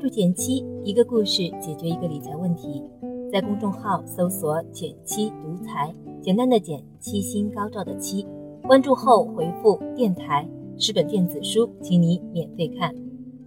[0.00, 2.82] 注减七，一个故事解决一个理财问题。
[3.30, 8.26] 在公众号搜索“减七独裁，简单的减，七星高照的七。
[8.62, 12.94] 关注后回复“电台”，十本电子书，请你免费看，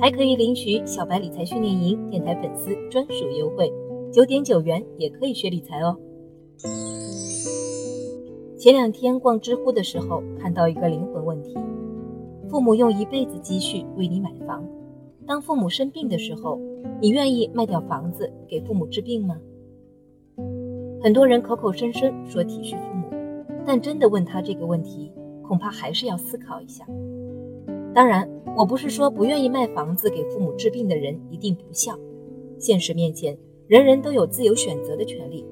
[0.00, 3.70] 还可以领取小白理财训练营电台粉丝专属优惠，
[4.10, 5.98] 九点九元也可以学理财哦。
[8.58, 11.54] 前两天逛知乎的时候，看到一个灵魂问题：
[12.48, 14.64] 父母用一辈子积蓄为你买房，
[15.28, 16.58] 当父母生病的时候，
[17.02, 19.38] 你愿意卖掉房子给父母治病吗？
[21.02, 23.10] 很多人口口声声说体恤父母，
[23.66, 25.12] 但真的问他这个问题，
[25.46, 26.86] 恐怕还是要思考一下。
[27.94, 31.94] 当然，我不是说不愿意卖房子给父母治病的人一定不孝。
[32.58, 35.44] 现实面前，人人都有自由选择的权利，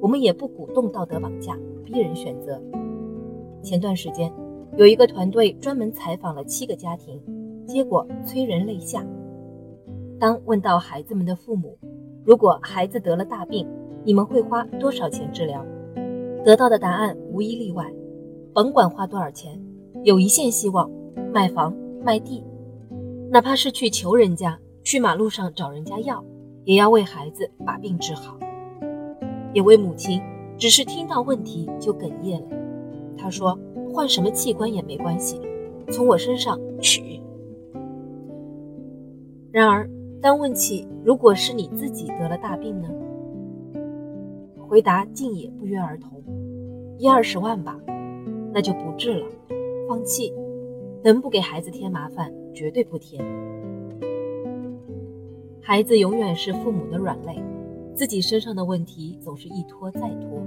[0.00, 1.58] 我们也不鼓动道德绑架。
[1.84, 2.62] 逼人选择。
[3.64, 4.32] 前段时间，
[4.76, 7.20] 有一个团队专门采访了七个家庭，
[7.66, 9.04] 结果催人泪下。
[10.18, 11.78] 当问到孩子们的父母，
[12.24, 13.66] 如果孩子得了大病，
[14.04, 15.64] 你们会花多少钱治疗？
[16.44, 17.92] 得到的答案无一例外，
[18.52, 19.60] 甭管花多少钱，
[20.02, 20.90] 有一线希望：
[21.32, 22.44] 卖房卖地，
[23.30, 26.24] 哪怕是去求人家，去马路上找人家要，
[26.64, 28.38] 也要为孩子把病治好。
[29.52, 30.20] 有位母亲。
[30.56, 32.56] 只是听到问题就哽咽了。
[33.16, 33.58] 他说
[33.92, 35.40] ：“换什么器官也没关系，
[35.90, 37.20] 从我身上取。”
[39.50, 39.90] 然而，
[40.24, 42.88] 当问起如果是你自己得了大病呢？
[44.66, 46.10] 回答竟也不约而同
[46.96, 47.78] ：“一二十万吧，
[48.50, 49.26] 那就不治了，
[49.86, 50.32] 放弃。
[51.02, 53.22] 能不给孩子添麻烦，绝对不添。
[55.60, 57.36] 孩子永远是父母的软肋。”
[57.94, 60.42] 自己身上的问题总是一拖再拖，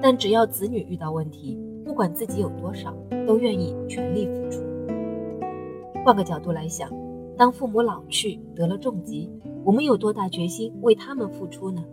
[0.00, 4.62] 但只要子女遇到问题，不管自己有多少，都愿意全力付出。
[6.02, 6.90] 换个角度来想，
[7.38, 9.30] 当父母老去得了重疾，
[9.64, 11.84] 我们有多大决心为他们付出呢？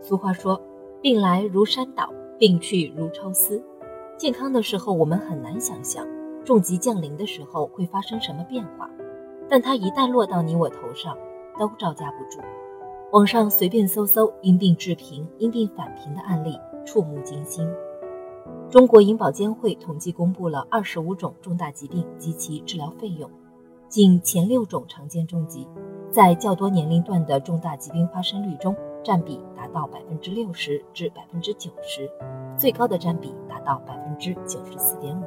[0.00, 0.58] 俗话说
[1.02, 3.62] ：“病来如山倒，病去如抽丝。”
[4.16, 6.06] 健康的时候，我们很难想象。
[6.42, 8.88] 重疾降临的时候会发生什么变化？
[9.46, 11.14] 但它一旦落到你我头上，
[11.58, 12.40] 都招架不住。
[13.12, 17.68] 网上随便搜搜因病致贫、因病返贫的案例，触目惊心。
[18.70, 23.30] 中国银保监会统计公布了二十五种重大疾病及其治疗费用，
[23.88, 25.66] 仅前六种常见重疾，
[26.10, 32.10] 在较多年龄段的重大疾病发生率中，占比达到百分之六十至百分之九十，
[32.58, 35.24] 最高的占比达到百分之九十四点五。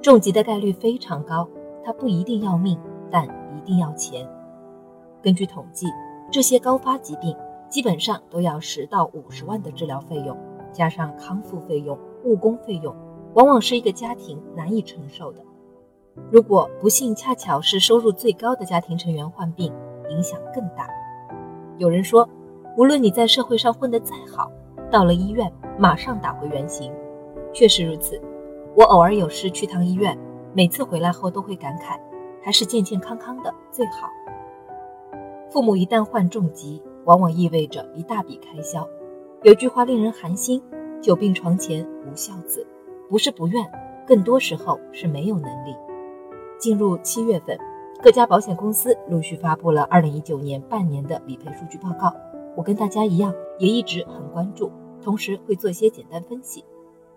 [0.00, 1.46] 重疾的概率非常高，
[1.84, 2.78] 它不一定要命，
[3.10, 4.26] 但一定要钱。
[5.22, 5.86] 根据统计，
[6.32, 7.36] 这些高发疾病
[7.68, 10.34] 基本上都要十到五十万的治疗费用，
[10.72, 12.94] 加上康复费用、误工费用，
[13.34, 15.40] 往往是一个家庭难以承受的。
[16.30, 19.72] 如果不幸恰巧是收入最高的家庭成员患病，
[20.10, 20.88] 影响更大。
[21.78, 22.28] 有人说，
[22.76, 24.50] 无论你在社会上混得再好，
[24.90, 26.92] 到了医院马上打回原形。
[27.52, 28.20] 确实如此。
[28.76, 30.16] 我偶尔有事去趟医院，
[30.52, 31.98] 每次回来后都会感慨，
[32.42, 34.08] 还是健健康康的最好。
[35.50, 38.86] 父母一旦患重疾，往往意味着一大笔开销。
[39.42, 40.62] 有句话令人寒心
[41.00, 42.66] ：“久病床前无孝子。”
[43.08, 43.64] 不是不愿，
[44.06, 45.74] 更多时候是没有能力。
[46.58, 47.58] 进入七月份，
[48.02, 52.14] 各家保险公司陆续发布了二零一九年半年的理赔数据报告。
[52.54, 54.70] 我跟大家一样，也一直很关注，
[55.02, 56.64] 同时会做一些简单分析。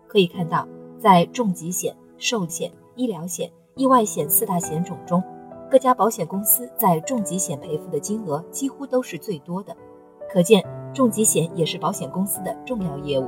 [0.08, 0.68] 可以看到。
[1.00, 5.22] 在重疾险、寿险、医疗险、意外险四大险种中，
[5.70, 9.76] 各家保险公司在重疾险赔付的金额几乎都是最多的，
[10.32, 13.28] 可见重疾险也是保险公司的重要业务。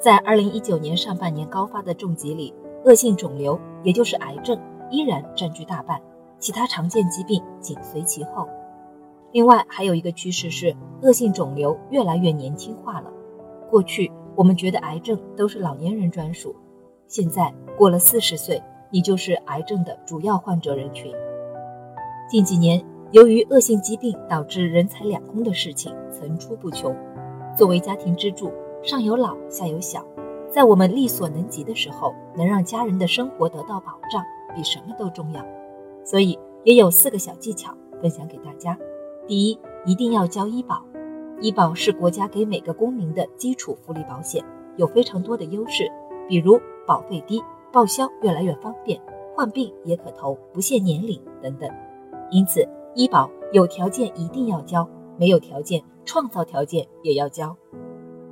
[0.00, 2.52] 在二零一九年上半年高发的重疾里，
[2.84, 4.58] 恶性肿瘤，也就是癌症，
[4.90, 6.00] 依然占据大半，
[6.38, 8.48] 其他常见疾病紧随其后。
[9.32, 13.10] 另外，还有一个趋势是，恶性肿瘤越来越年轻化了。
[13.70, 16.56] 过去我们觉得癌症都是老年人专属。
[17.06, 18.60] 现在过了四十岁，
[18.90, 21.12] 你就是癌症的主要患者人群。
[22.28, 26.96] 近几年，由于恶性疾病导致人财两空的事情层出不穷。
[27.58, 28.52] 作为家庭支柱，
[28.84, 30.04] 上有老，下有小，
[30.48, 34.24] 在我们力所能及的时候，能让家人的生活得到保障，
[34.54, 35.44] 比什么都重要。
[36.04, 38.78] 所以，也有四个小技巧分享给大家。
[39.26, 40.80] 第一，一定要交医保。
[41.40, 44.44] 医保是国家给每个公民的基础福利保险，
[44.76, 45.90] 有非常多的优势，
[46.28, 46.60] 比如。
[46.86, 47.40] 保费低，
[47.70, 49.00] 报销越来越方便，
[49.36, 51.70] 患病也可投，不限年龄等等。
[52.32, 57.56] 因此，医保有条件一定要交，没有条件创造条件也要交。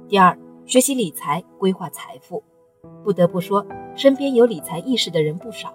[0.08, 2.42] 第二，学习理财，规划财富。
[3.04, 3.64] 不得不说，
[3.94, 5.72] 身边有理财意识的人不少，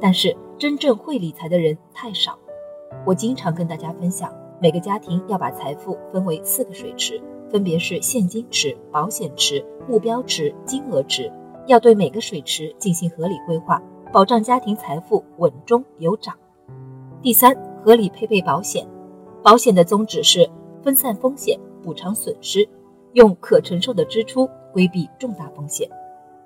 [0.00, 2.38] 但是真正会理财的人太少。
[3.04, 7.20] 我经常跟大家分享，每个家庭要把财富分为四个水池，
[7.50, 11.30] 分别是现金池、保险池、目标池、金额池，
[11.66, 13.82] 要对每个水池进行合理规划，
[14.12, 16.34] 保障家庭财富稳中有涨。
[17.20, 18.86] 第三，合理配备保险。
[19.42, 20.48] 保险的宗旨是
[20.82, 22.68] 分散风险，补偿损失，
[23.12, 25.88] 用可承受的支出规避重大风险。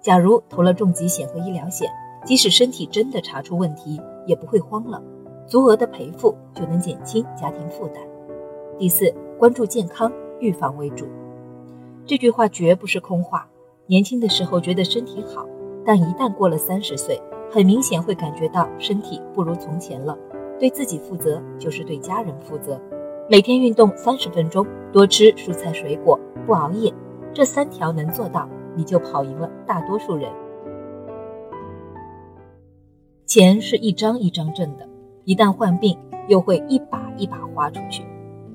[0.00, 1.90] 假如投了重疾险和医疗险，
[2.25, 5.02] 即使身体真的查出问题，也不会慌了，
[5.46, 8.02] 足额的赔付就能减轻家庭负担。
[8.78, 11.06] 第四，关注健康，预防为主。
[12.05, 13.49] 这句话绝不是空话。
[13.87, 15.46] 年轻的时候觉得身体好，
[15.85, 17.20] 但一旦过了三十岁，
[17.50, 20.17] 很明显会感觉到身体不如从前了。
[20.62, 22.81] 对自己负责就是对家人负责。
[23.29, 26.17] 每天运动三十分钟，多吃蔬菜水果，
[26.47, 26.94] 不熬夜，
[27.35, 28.49] 这三条能做到。
[28.76, 30.31] 你就跑赢了大多数人。
[33.26, 34.88] 钱是一张一张挣的，
[35.25, 35.99] 一旦患病，
[36.29, 38.05] 又会一把一把花出去。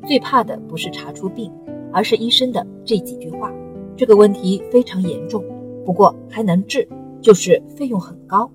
[0.07, 1.51] 最怕的不是查出病，
[1.91, 3.51] 而是医生的这几句话。
[3.97, 5.43] 这个问题非常严重，
[5.83, 6.87] 不过还能治，
[7.19, 8.49] 就是费用很高。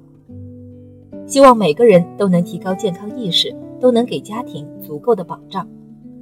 [1.27, 5.67] 希望每个人都能提高健康意识，都能给家庭足够的保障。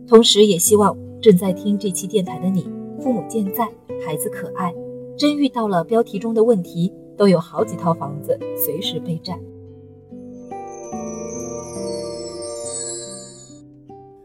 [0.07, 2.69] 同时，也希望正在听这期电台的你，
[3.01, 3.69] 父母健在，
[4.05, 4.75] 孩子可爱。
[5.17, 9.39] 真遇到了标题中的问题，都有好几套房子随时备战。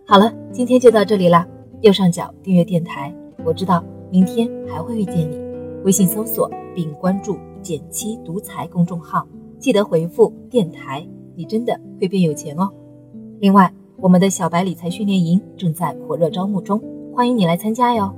[0.07, 1.47] 好了，今天就到这里啦。
[1.81, 3.13] 右上角订阅电台，
[3.43, 5.37] 我知道明天还会遇见你。
[5.83, 9.27] 微信搜索并关注“减七独裁”公众号，
[9.59, 11.05] 记得回复“电台”，
[11.35, 12.69] 你真的会变有钱哦。
[13.39, 16.81] 另外，我们的小白理财训练营正在火热招募中，
[17.13, 18.13] 欢迎你来参加哟。